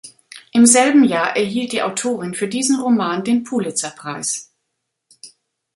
[0.51, 4.51] Im selben Jahr erhielt die Autorin für diesen Roman den Pulitzer-Preis.